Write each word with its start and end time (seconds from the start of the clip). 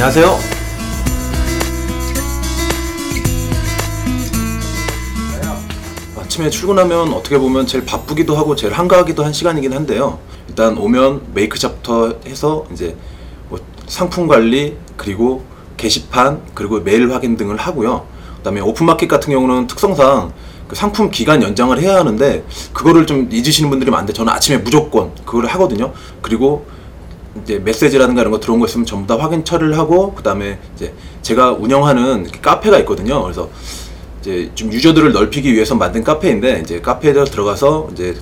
안녕하세요. 0.00 0.38
아침에 6.16 6.50
출근하면 6.50 7.12
어떻게 7.12 7.36
보면 7.36 7.66
제일 7.66 7.84
바쁘기도 7.84 8.36
하고 8.36 8.54
제일 8.54 8.74
한가하기도 8.74 9.24
한 9.24 9.32
시간이긴 9.32 9.72
한데요. 9.72 10.20
일단 10.48 10.78
오면 10.78 11.32
메이크샵부터 11.34 12.20
해서 12.26 12.64
이제 12.72 12.94
뭐 13.48 13.58
상품 13.88 14.28
관리 14.28 14.76
그리고 14.96 15.42
게시판 15.76 16.42
그리고 16.54 16.78
메일 16.78 17.12
확인 17.12 17.36
등을 17.36 17.56
하고요. 17.56 18.06
그다음에 18.36 18.60
오픈마켓 18.60 19.08
같은 19.08 19.32
경우는 19.32 19.66
특성상 19.66 20.32
그 20.68 20.76
상품 20.76 21.10
기간 21.10 21.42
연장을 21.42 21.76
해야 21.80 21.96
하는데 21.96 22.44
그거를 22.72 23.04
좀 23.04 23.28
잊으시는 23.32 23.68
분들이 23.68 23.90
많은데 23.90 24.12
저는 24.12 24.32
아침에 24.32 24.58
무조건 24.58 25.12
그걸 25.24 25.46
하거든요. 25.46 25.92
그리고 26.22 26.66
이제 27.42 27.58
메시지라든가 27.58 28.20
이런 28.22 28.32
거 28.32 28.40
들어온 28.40 28.60
거 28.60 28.66
있으면 28.66 28.86
전부 28.86 29.06
다 29.06 29.22
확인 29.22 29.44
처리를 29.44 29.76
하고 29.76 30.14
그다음에 30.14 30.58
이제 30.74 30.92
제가 31.22 31.52
운영하는 31.52 32.26
카페가 32.42 32.78
있거든요. 32.80 33.22
그래서 33.22 33.48
이제 34.20 34.50
좀 34.54 34.72
유저들을 34.72 35.12
넓히기 35.12 35.52
위해서 35.52 35.74
만든 35.74 36.04
카페인데 36.04 36.60
이제 36.62 36.80
카페에 36.80 37.12
들어가서 37.12 37.88
이제 37.92 38.16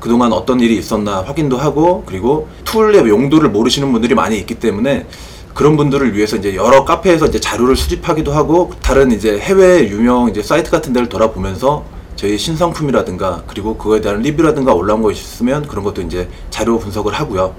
그동안 0.00 0.32
어떤 0.32 0.60
일이 0.60 0.76
있었나 0.76 1.22
확인도 1.22 1.56
하고 1.56 2.04
그리고 2.06 2.48
툴의 2.64 3.08
용도를 3.08 3.50
모르시는 3.50 3.90
분들이 3.92 4.14
많이 4.14 4.38
있기 4.38 4.56
때문에 4.56 5.06
그런 5.54 5.76
분들을 5.76 6.14
위해서 6.14 6.36
이제 6.36 6.54
여러 6.56 6.84
카페에서 6.84 7.26
이제 7.26 7.40
자료를 7.40 7.76
수집하기도 7.76 8.32
하고 8.32 8.72
다른 8.82 9.12
이제 9.12 9.38
해외 9.38 9.88
유명 9.88 10.28
이제 10.28 10.42
사이트 10.42 10.70
같은 10.70 10.92
데를 10.92 11.08
돌아보면서 11.08 11.84
저희 12.16 12.36
신상품이라든가 12.36 13.44
그리고 13.46 13.76
그거에 13.76 14.00
대한 14.00 14.20
리뷰라든가 14.20 14.74
올라온 14.74 15.02
거 15.02 15.10
있으면 15.10 15.66
그런 15.66 15.84
것도 15.84 16.02
이제 16.02 16.28
자료 16.50 16.78
분석을 16.78 17.12
하고요. 17.12 17.54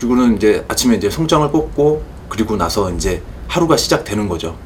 그리고는 0.00 0.36
이제 0.36 0.64
아침에 0.66 0.96
이제 0.96 1.10
송장을 1.10 1.50
뽑고 1.50 2.02
그리고 2.30 2.56
나서 2.56 2.90
이제 2.90 3.22
하루가 3.48 3.76
시작되는 3.76 4.28
거죠. 4.30 4.56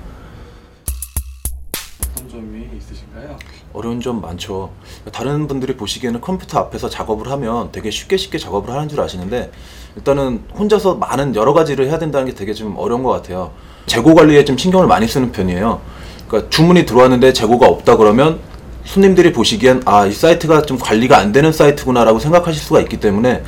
어떤 2.13 2.29
점이 2.29 2.69
있으신가요? 2.79 3.37
어려운 3.73 4.01
점 4.01 4.21
많죠. 4.21 4.71
다른 5.13 5.49
분들이 5.49 5.77
보시기에는 5.77 6.21
컴퓨터 6.21 6.61
앞에서 6.61 6.89
작업을 6.89 7.29
하면 7.33 7.73
되게 7.73 7.91
쉽게 7.91 8.17
쉽게 8.17 8.39
작업을 8.39 8.73
하는 8.73 8.89
줄 8.89 9.01
아시는데 9.01 9.51
일단은 9.97 10.45
혼자서 10.57 10.95
많은 10.95 11.35
여러 11.35 11.53
가지를 11.53 11.89
해야 11.89 11.99
된다는 11.99 12.29
게 12.29 12.35
되게 12.35 12.55
좀 12.55 12.77
어려운 12.79 13.03
것 13.03 13.11
같아요. 13.11 13.51
재고 13.87 14.15
관리에 14.15 14.45
좀 14.45 14.57
신경을 14.57 14.87
많이 14.87 15.09
쓰는 15.09 15.33
편이에요. 15.33 15.81
그러니까 16.29 16.49
주문이 16.51 16.87
들어왔는데 16.87 17.33
재고가 17.33 17.67
없다 17.67 17.97
그러면 17.97 18.39
손님들이 18.85 19.33
보시기엔 19.33 19.83
아 19.87 20.07
이 20.07 20.13
사이트가 20.13 20.63
좀 20.63 20.79
관리가 20.79 21.19
안 21.19 21.33
되는 21.33 21.51
사이트구나라고 21.53 22.21
생각하실 22.21 22.63
수가 22.63 22.81
있기 22.83 23.01
때문에 23.01 23.43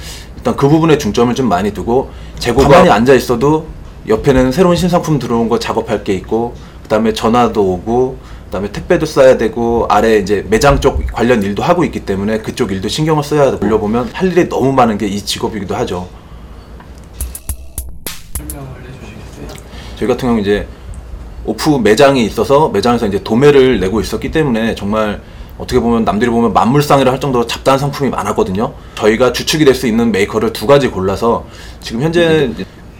일단 0.47 0.57
그 0.57 0.69
부분에 0.69 0.97
중점을 0.97 1.35
좀 1.35 1.49
많이 1.49 1.73
두고 1.75 2.11
재고가 2.39 2.69
가만히 2.69 2.89
앉아 2.91 3.15
있어도 3.15 3.67
옆에는 4.07 4.53
새로운 4.53 4.77
신상품 4.77 5.19
들어온 5.19 5.49
거 5.49 5.59
작업할 5.59 6.05
게 6.05 6.15
있고 6.15 6.55
그다음에 6.85 7.13
전화도 7.13 7.61
오고 7.61 8.17
그다음에 8.45 8.71
택배도 8.71 9.07
써야 9.07 9.37
되고 9.37 9.87
아래 9.91 10.19
이제 10.19 10.47
매장 10.49 10.81
쪽 10.81 11.05
관련 11.13 11.43
일도 11.43 11.65
하고 11.65 11.83
있기 11.85 11.99
때문에 12.07 12.39
그쪽 12.39 12.71
일도 12.71 12.87
신경을 12.87 13.25
써야 13.25 13.59
돌려보면 13.59 14.11
할 14.13 14.31
일이 14.31 14.49
너무 14.49 14.73
많은 14.73 14.99
게 14.99 15.09
이 15.09 15.21
직업이기도 15.21 15.75
하죠. 15.75 16.07
설명을 18.37 18.69
해주시겠어요? 18.83 19.65
저희 19.99 20.09
같은 20.09 20.29
경우 20.29 20.41
이제 20.41 20.69
오프 21.45 21.71
매장이 21.71 22.25
있어서 22.25 22.69
매장에서 22.69 23.09
이제 23.09 23.21
도매를 23.25 23.81
내고 23.81 24.01
있었기 24.01 24.31
때문에 24.31 24.77
정말 24.77 25.21
어떻게 25.59 25.81
보면 25.81 26.05
남들이 26.05 26.31
보면 26.31 26.53
만물상이라 26.53 27.11
할 27.11 27.21
정도로 27.21 27.47
잡다한 27.47 27.79
상품이 27.79 28.11
많았거든요. 28.11 28.75
저희가 28.97 29.33
주축이 29.33 29.65
될 29.65 29.75
수 29.75 29.87
있는 29.87 30.13
메이커를 30.13 30.53
두 30.53 30.67
가지 30.67 30.89
골라서 30.89 31.47
지금 31.81 32.03
현재 32.03 32.51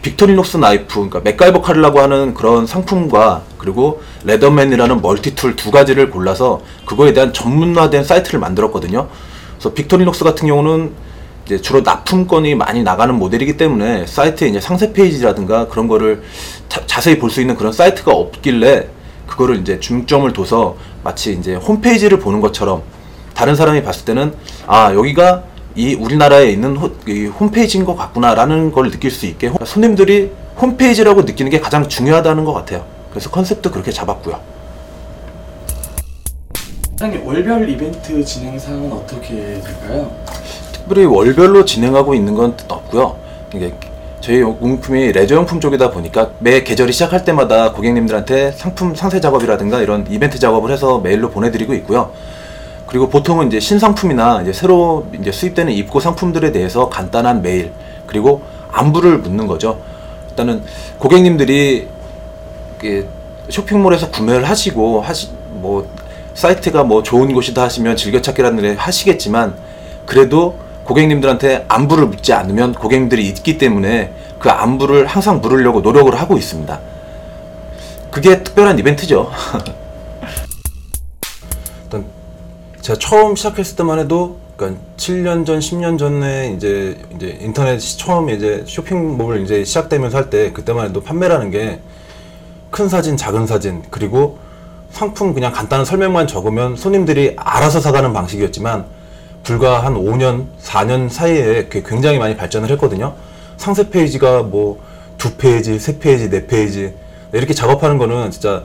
빅토리녹스 0.03 0.59
나이프, 0.59 0.95
그러니까 0.95 1.21
맥가이버 1.21 1.63
칼이라고 1.63 2.01
하는 2.01 2.33
그런 2.35 2.67
상품과 2.67 3.43
그리고 3.59 4.03
레더맨이라는 4.25 5.03
multi-tool 5.03 5.57
두 5.57 5.71
가지를 5.71 6.11
골라서 6.11 6.61
그거에 6.85 7.13
대한 7.13 7.33
전문화된 7.33 8.05
사이트를 8.05 8.39
만들었거든요. 8.39 9.09
그래서 9.55 9.75
빅토리녹스 9.75 10.23
같은 10.25 10.47
경우는 10.47 10.93
이제 11.47 11.61
주로 11.61 11.81
납품건이 11.81 12.55
많이 12.57 12.83
나가는 12.83 13.15
모델이기 13.15 13.57
때문에 13.57 14.07
사이트에 14.07 14.49
이제 14.49 14.61
상세 14.61 14.93
페이지라든가 14.93 15.69
그런 15.69 15.89
거를 15.89 16.23
자, 16.69 17.01
세히 17.01 17.19
볼 17.19 17.31
수 17.31 17.41
있는 17.41 17.57
그런 17.57 17.73
사이트가 17.73 18.13
없길래 18.13 18.89
그거를 19.27 19.57
이제 19.61 19.79
중점을 19.81 20.31
둬서 20.33 20.77
마치 21.03 21.33
이제 21.33 21.55
홈페이지를 21.55 22.19
보는 22.19 22.41
것처럼 22.41 22.83
다른 23.35 23.55
사람이 23.55 23.83
봤을 23.83 24.05
때는 24.05 24.35
아 24.67 24.93
여기가 24.95 25.43
이 25.75 25.95
우리나라에 25.95 26.51
있는 26.51 26.77
호, 26.77 26.91
이 27.07 27.27
홈페이지인 27.27 27.85
것 27.85 27.97
같구나라는 27.97 28.73
걸 28.73 28.91
느낄 28.91 29.11
수 29.11 29.27
있게 29.27 29.49
호- 29.49 29.65
손님들이 29.65 30.31
홈페이지라고 30.61 31.23
느끼는 31.23 31.51
게 31.51 31.61
가장 31.61 31.87
중요하다는 31.89 32.45
것 32.45 32.55
같아요. 32.55 32.85
그래서 33.11 33.29
컨셉도 33.31 33.71
그렇게 33.71 33.91
잡았고요. 33.93 34.41
사장님 36.93 37.27
월별 37.27 37.69
이벤트 37.69 38.25
진행 38.25 38.59
사항은 38.59 38.91
어떻게 38.91 39.29
될까요? 39.63 40.11
특별히 40.73 41.05
월별로 41.05 41.65
진행하고 41.65 42.15
있는 42.15 42.35
건 42.35 42.57
없고요. 42.69 43.19
이게 43.55 43.75
저희 44.27 44.41
용품이 44.41 45.13
레저용품 45.13 45.61
쪽이다 45.61 45.93
보니까 45.93 46.33
매 46.41 46.65
계절이 46.65 46.93
시작할 46.93 47.25
때마다 47.25 47.71
고객님들한테 47.71 48.51
상품 48.51 48.93
상세 48.97 49.21
작업이라든가 49.21 49.81
이런 49.81 50.05
이벤트 50.11 50.41
작업을 50.41 50.73
해서 50.73 50.99
메일로 50.99 51.31
보내드리고 51.31 51.75
있고요. 51.75 52.11
그리고 52.89 53.09
보통은 53.09 53.47
이제 53.47 53.61
신상품이나 53.61 54.43
이제 54.43 54.53
새로 54.53 55.07
이제 55.17 55.31
수입되는 55.31 55.73
입고 55.73 56.01
상품들에 56.01 56.51
대해서 56.51 56.89
간단한 56.89 57.41
메일 57.41 57.71
그리고 58.09 58.43
안부를 58.73 59.19
묻는 59.19 59.47
거죠. 59.47 59.79
일단은 60.31 60.65
고객님들이 60.99 61.87
쇼핑몰에서 63.49 64.11
구매를 64.11 64.49
하시고 64.49 65.03
하시 65.03 65.29
뭐 65.51 65.89
사이트가 66.35 66.83
뭐 66.83 67.05
좋은 67.05 67.33
곳이다 67.33 67.63
하시면 67.63 67.97
즐겨찾기라는 67.97 68.61
데 68.61 68.75
하시겠지만 68.75 69.55
그래도 70.05 70.57
고객님들한테 70.87 71.67
안부를 71.69 72.07
묻지 72.07 72.33
않으면 72.33 72.75
고객님들이 72.75 73.27
있기 73.29 73.59
때문에 73.59 74.13
그 74.39 74.51
안부를 74.51 75.07
항상 75.07 75.41
물으려고 75.41 75.81
노력을 75.81 76.15
하고 76.15 76.37
있습니다. 76.37 76.81
그게 78.11 78.43
특별한 78.43 78.79
이벤트죠. 78.79 79.31
일단 81.85 82.05
제가 82.81 82.99
처음 82.99 83.37
시작했을 83.37 83.77
때만 83.77 83.99
해도 83.99 84.39
그러니까 84.57 84.81
7년 84.97 85.45
전, 85.45 85.59
10년 85.59 85.99
전에 85.99 86.55
이제 86.57 86.97
이제 87.15 87.39
인터넷 87.43 87.79
처음 87.79 88.31
이제 88.31 88.65
쇼핑몰 88.67 89.43
이제 89.43 89.65
시작되면서 89.65 90.17
할 90.17 90.31
때 90.31 90.53
그때만 90.53 90.89
해도 90.89 91.03
판매라는 91.03 91.51
게 91.51 91.81
큰 92.71 92.89
사진, 92.91 93.17
작은 93.17 93.47
사진, 93.47 93.83
그리고 93.91 94.39
상품 94.91 95.33
그냥 95.33 95.53
간단한 95.53 95.87
설명만 95.87 96.27
적으면 96.27 96.77
손님들이 96.77 97.35
알아서 97.39 97.81
사가는 97.81 98.13
방식이었지만 98.13 98.85
불과 99.47 99.83
한 99.83 99.95
5년, 99.95 100.47
4년 100.61 101.09
사이에 101.09 101.69
굉장히 101.71 102.19
많이 102.19 102.37
발전을 102.37 102.71
했거든요. 102.73 103.15
상세 103.57 103.89
페이지가 103.89 104.43
뭐 104.43 104.85
두 105.19 105.35
페이지, 105.37 105.79
세 105.79 105.99
페이지, 105.99 106.31
네 106.31 106.47
페이지 106.47 106.95
이렇게 107.33 107.55
작업하는 107.55 107.99
거는 107.99 108.31
진짜 108.31 108.65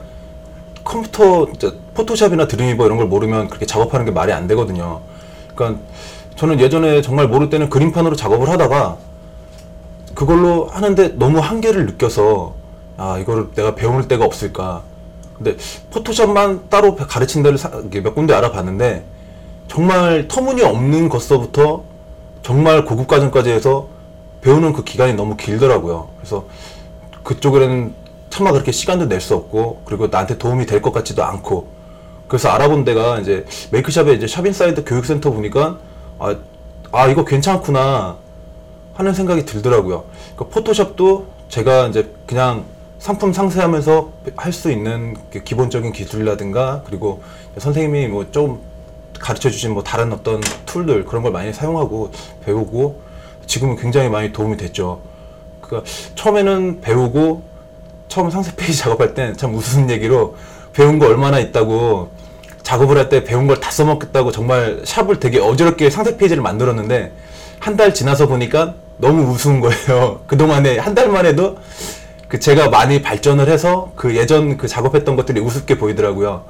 컴퓨터 0.84 1.46
진짜 1.46 1.72
포토샵이나 1.94 2.46
드림위버 2.46 2.86
이런 2.86 2.98
걸 2.98 3.06
모르면 3.06 3.48
그렇게 3.48 3.66
작업하는 3.66 4.04
게 4.04 4.12
말이 4.12 4.32
안 4.32 4.46
되거든요. 4.48 5.00
그러니까 5.54 5.80
저는 6.36 6.60
예전에 6.60 7.02
정말 7.02 7.28
모를 7.28 7.50
때는 7.50 7.70
그림판으로 7.70 8.16
작업을 8.16 8.48
하다가 8.48 8.96
그걸로 10.14 10.66
하는데 10.66 11.08
너무 11.16 11.38
한계를 11.38 11.86
느껴서 11.86 12.54
아 12.96 13.18
이거를 13.18 13.48
내가 13.54 13.74
배울 13.74 14.06
데가 14.08 14.24
없을까. 14.24 14.82
근데 15.36 15.56
포토샵만 15.90 16.68
따로 16.68 16.94
가르친 16.96 17.42
데를 17.42 17.58
몇 18.02 18.14
군데 18.14 18.34
알아봤는데 18.34 19.04
정말 19.72 20.28
터무니없는 20.28 21.08
것서부터 21.08 21.84
정말 22.42 22.84
고급 22.84 23.06
과정까지 23.06 23.48
해서 23.48 23.88
배우는 24.42 24.74
그 24.74 24.84
기간이 24.84 25.14
너무 25.14 25.34
길더라고요. 25.34 26.10
그래서 26.18 26.44
그쪽에는 27.24 27.94
차마 28.28 28.52
그렇게 28.52 28.70
시간도 28.70 29.06
낼 29.06 29.18
수 29.22 29.34
없고 29.34 29.80
그리고 29.86 30.08
나한테 30.08 30.36
도움이 30.36 30.66
될 30.66 30.82
것 30.82 30.92
같지도 30.92 31.24
않고 31.24 31.68
그래서 32.28 32.50
알아본 32.50 32.84
데가 32.84 33.20
이제 33.20 33.46
메이크샵에 33.70 34.12
이제 34.12 34.26
샵인사이드 34.26 34.84
교육센터 34.84 35.30
보니까 35.30 35.78
아, 36.18 36.36
아 36.92 37.06
이거 37.06 37.24
괜찮구나 37.24 38.18
하는 38.92 39.14
생각이 39.14 39.46
들더라고요. 39.46 40.04
그 40.36 40.48
포토샵도 40.48 41.28
제가 41.48 41.86
이제 41.86 42.12
그냥 42.26 42.64
상품 42.98 43.32
상세하면서 43.32 44.10
할 44.36 44.52
수 44.52 44.70
있는 44.70 45.16
그 45.32 45.42
기본적인 45.42 45.92
기술이라든가 45.92 46.82
그리고 46.84 47.22
선생님이 47.56 48.08
뭐 48.08 48.26
좀 48.32 48.70
가르쳐 49.22 49.48
주신 49.48 49.72
뭐 49.72 49.82
다른 49.82 50.12
어떤 50.12 50.40
툴들 50.66 51.06
그런 51.06 51.22
걸 51.22 51.32
많이 51.32 51.52
사용하고 51.52 52.10
배우고 52.44 53.00
지금은 53.46 53.76
굉장히 53.76 54.08
많이 54.10 54.32
도움이 54.32 54.56
됐죠. 54.58 55.00
그러니까 55.60 55.88
처음에는 56.16 56.80
배우고 56.82 57.42
처음 58.08 58.28
상세 58.30 58.54
페이지 58.56 58.76
작업할 58.82 59.14
땐 59.14 59.36
참 59.36 59.52
무슨 59.52 59.88
얘기로 59.88 60.36
배운 60.74 60.98
거 60.98 61.06
얼마나 61.06 61.38
있다고 61.38 62.10
작업을 62.62 62.96
할 62.98 63.08
때 63.08 63.24
배운 63.24 63.46
걸 63.46 63.60
다 63.60 63.70
써먹겠다고 63.70 64.32
정말 64.32 64.82
샵을 64.84 65.18
되게 65.20 65.38
어지럽게 65.40 65.88
상세 65.90 66.16
페이지를 66.16 66.42
만들었는데 66.42 67.12
한 67.60 67.76
달 67.76 67.94
지나서 67.94 68.26
보니까 68.26 68.74
너무 68.98 69.22
우스운 69.30 69.60
거예요. 69.60 70.20
그동안에 70.26 70.78
한 70.78 70.94
달만 70.94 71.26
해도 71.26 71.58
그 72.28 72.40
제가 72.40 72.70
많이 72.70 73.02
발전을 73.02 73.48
해서 73.48 73.92
그 73.94 74.16
예전 74.16 74.56
그 74.56 74.66
작업했던 74.66 75.14
것들이 75.16 75.40
우습게 75.40 75.78
보이더라고요. 75.78 76.44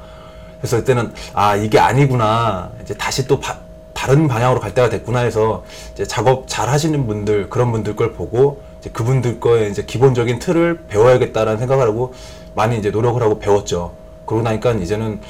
그래서 0.63 0.77
그때는 0.77 1.13
아 1.35 1.57
이게 1.57 1.81
아니구나 1.81 2.71
이제 2.81 2.95
다시 2.95 3.27
또 3.27 3.41
바- 3.41 3.59
다른 3.93 4.29
방향으로 4.29 4.61
갈 4.61 4.73
때가 4.73 4.89
됐구나 4.89 5.19
해서 5.21 5.65
이제 5.93 6.07
작업 6.07 6.45
잘 6.47 6.69
하시는 6.69 7.05
분들 7.07 7.51
그런 7.51 7.73
분들 7.73 7.97
걸 7.97 8.13
보고 8.13 8.63
이제 8.81 8.89
그분들 8.91 9.41
거에 9.41 9.67
이제 9.69 9.83
기본적인 9.85 10.39
틀을 10.39 10.85
배워야겠다라는 10.89 11.59
생각을 11.59 11.89
하고 11.89 12.15
많이 12.55 12.79
이제 12.79 12.91
노력을 12.91 13.21
하고 13.21 13.41
배웠죠. 13.41 13.93
그러고 14.25 14.45
나니까 14.45 14.73
이제는 14.73 15.21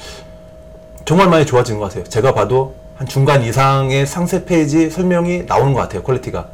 정말 1.03 1.29
많이 1.29 1.45
좋아진 1.47 1.79
것 1.79 1.85
같아요. 1.85 2.03
제가 2.03 2.33
봐도 2.35 2.75
한 2.95 3.07
중간 3.07 3.41
이상의 3.43 4.05
상세 4.05 4.45
페이지 4.45 4.89
설명이 4.91 5.45
나오는 5.47 5.73
것 5.73 5.79
같아요. 5.81 6.03
퀄리티가 6.03 6.47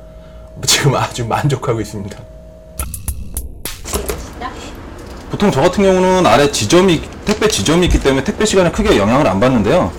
지금 0.66 0.96
아주 0.96 1.26
만족하고 1.28 1.82
있습니다. 1.82 2.18
보통 5.40 5.52
저 5.54 5.62
같은 5.62 5.86
경우는 5.86 6.28
아래 6.28 6.52
지점이 6.52 7.02
택배 7.24 7.48
지점이 7.48 7.86
있기 7.86 8.02
때문에 8.02 8.26
택배 8.26 8.46
시간에 8.46 8.70
크게 8.72 8.98
영향을 8.98 9.26
안 9.26 9.40
받는데요. 9.40 9.90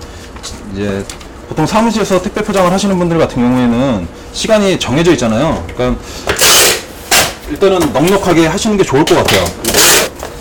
이제 0.74 1.02
보통 1.48 1.64
사무실에서 1.64 2.20
택배 2.20 2.42
포장을 2.42 2.70
하시는 2.70 2.98
분들 2.98 3.16
같은 3.16 3.40
경우에는 3.40 4.06
시간이 4.34 4.78
정해져 4.78 5.12
있잖아요. 5.12 5.64
그러니까 5.74 5.98
일단은 7.48 7.90
넉넉하게 7.90 8.48
하시는 8.48 8.76
게 8.76 8.84
좋을 8.84 9.02
것 9.06 9.14
같아요. 9.14 9.42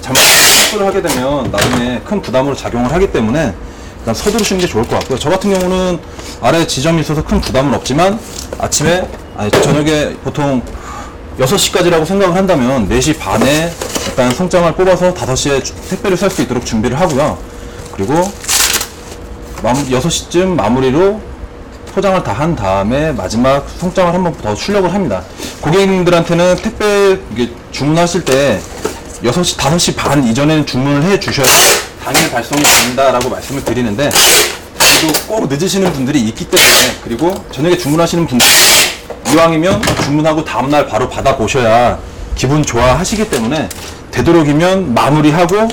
잘못 0.02 0.20
실수를 0.20 0.86
하게 0.86 1.02
되면 1.02 1.50
나중에 1.50 2.02
큰 2.04 2.22
부담으로 2.22 2.54
작용을 2.54 2.92
하기 2.92 3.10
때문에 3.14 3.54
일단 4.00 4.14
서두르시는 4.14 4.60
게 4.60 4.68
좋을 4.68 4.84
것 4.84 5.00
같고요. 5.00 5.18
저 5.18 5.30
같은 5.30 5.58
경우는 5.58 5.98
아래 6.42 6.68
지점이 6.68 7.00
있어서 7.00 7.24
큰 7.24 7.40
부담은 7.40 7.74
없지만 7.74 8.20
아침에 8.58 9.08
아니 9.38 9.50
저녁에 9.50 10.14
보통 10.26 10.62
6시까지라고 11.40 12.06
생각을 12.06 12.36
한다면 12.36 12.90
4시 12.90 13.18
반에 13.18 13.72
일단 14.10 14.32
송장을 14.34 14.74
뽑아서 14.74 15.14
5시에 15.14 15.64
택배를 15.90 16.18
살수 16.18 16.42
있도록 16.42 16.66
준비를 16.66 17.00
하고요. 17.00 17.38
그리고 17.94 18.32
마무, 19.62 19.86
6시쯤 19.86 20.48
마무리로 20.56 21.22
포장을 21.94 22.22
다 22.24 22.34
한 22.34 22.56
다음에 22.56 23.12
마지막 23.12 23.66
송장을 23.80 24.14
한 24.14 24.24
번 24.24 24.34
더 24.42 24.56
출력을 24.56 24.92
합니다. 24.94 25.22
고객님들한테는 25.62 26.56
택배 26.58 27.18
주문하실 27.72 28.26
때 28.26 28.60
6시, 29.24 29.58
5시 29.58 29.96
반 29.96 30.24
이전에는 30.24 30.66
주문을 30.66 31.04
해 31.04 31.20
주셔야 31.20 31.48
당일 32.04 32.32
발송이 32.32 32.62
된다라고 32.64 33.30
말씀을 33.30 33.64
드리는데 33.64 34.10
그래도 34.78 35.20
꼭 35.28 35.48
늦으시는 35.50 35.92
분들이 35.94 36.22
있기 36.22 36.46
때문에 36.46 36.72
그리고 37.04 37.46
저녁에 37.52 37.78
주문하시는 37.78 38.26
분들 38.28 38.48
이왕이면 39.34 39.82
주문하고 40.04 40.44
다음날 40.46 40.88
바로 40.88 41.10
받아보셔야 41.10 42.00
기분 42.36 42.64
좋아하시기 42.64 43.30
때문에 43.30 43.68
되도록이면 44.20 44.94
마무리하고 44.94 45.70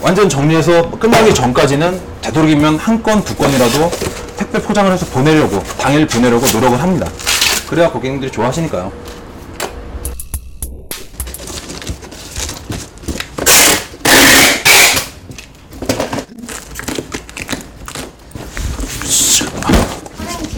완전 0.00 0.26
정리해서 0.28 0.90
끝나기 0.92 1.34
전까지는 1.34 2.00
되도록이면 2.22 2.78
한 2.78 3.02
건, 3.02 3.22
두 3.22 3.36
건이라도 3.36 3.90
택배 4.38 4.58
포장을 4.60 4.90
해서 4.90 5.04
보내려고, 5.06 5.62
당일 5.78 6.06
보내려고 6.06 6.46
노력을 6.46 6.80
합니다. 6.80 7.10
그래야 7.68 7.90
고객님들이 7.90 8.30
좋아하시니까요. 8.32 8.90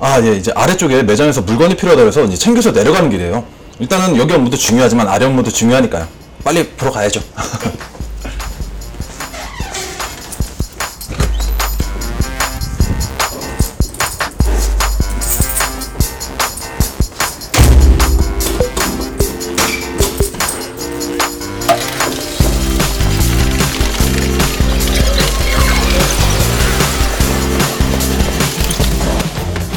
아, 0.00 0.20
예, 0.24 0.36
이제 0.36 0.52
아래쪽에 0.56 1.04
매장에서 1.04 1.42
물건이 1.42 1.76
필요하다 1.76 2.02
해서 2.02 2.24
이제 2.24 2.36
챙겨서 2.36 2.72
내려가는 2.72 3.08
길이에요. 3.08 3.59
일단은 3.80 4.16
여기 4.18 4.34
업무도 4.34 4.58
중요하지만 4.58 5.08
아래 5.08 5.24
업무도 5.24 5.50
중요하니까요. 5.50 6.06
빨리 6.44 6.68
보러 6.68 6.90
가야죠. 6.90 7.22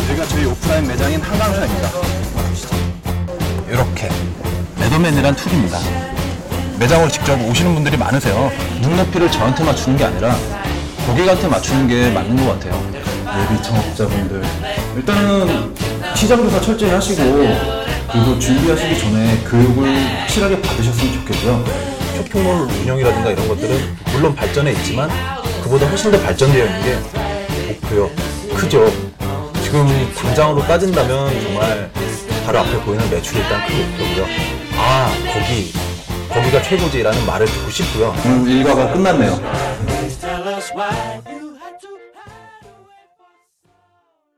여기가 0.09 0.27
저희 0.27 0.45
오프라인 0.45 0.87
매장인 0.87 1.21
한강회입니다. 1.21 2.02
이렇게 4.93 4.99
매도맨이란 4.99 5.35
툴입니다. 5.35 5.79
매장으로 6.77 7.09
직접 7.09 7.39
오시는 7.41 7.73
분들이 7.73 7.97
많으세요. 7.97 8.51
눈높이를 8.81 9.31
저한테 9.31 9.63
맞추는 9.63 9.97
게 9.97 10.05
아니라 10.05 10.35
고객한테 11.07 11.47
맞추는 11.47 11.87
게 11.87 12.11
맞는 12.11 12.45
것 12.45 12.53
같아요. 12.53 12.91
예비 13.41 13.63
창업자분들 13.63 14.43
일단은 14.95 15.73
시장 16.15 16.43
조사 16.43 16.61
철저히 16.61 16.91
하시고 16.91 17.23
그리고 18.11 18.37
준비하시기 18.37 18.99
전에 18.99 19.37
교육을 19.49 20.19
확실하게 20.21 20.61
받으셨으면 20.61 21.13
좋겠고요. 21.13 21.65
쇼핑몰 22.17 22.67
운영이라든가 22.81 23.31
이런 23.31 23.47
것들은 23.47 23.95
물론 24.13 24.35
발전해 24.35 24.71
있지만 24.73 25.09
그보다 25.63 25.87
훨씬 25.87 26.11
더 26.11 26.19
발전되어 26.19 26.65
있는 26.65 26.83
게 26.83 26.99
높고요. 27.67 28.09
크죠. 28.55 28.91
지금 29.63 30.13
당장으로 30.15 30.61
따진다면 30.67 31.41
정말 31.41 31.89
바로 32.45 32.59
앞에 32.59 32.79
보이는 32.81 33.09
매출이 33.09 33.39
일단 33.39 33.65
큰 33.65 33.77
목표고요. 33.77 34.62
아 34.85 35.09
거기 35.33 35.71
거기가 36.29 36.61
최고지라는 36.61 37.25
말을 37.25 37.45
듣고 37.45 37.69
싶고요. 37.69 38.13
음, 38.25 38.45
일과가 38.47 38.91
끝났네요. 38.91 39.39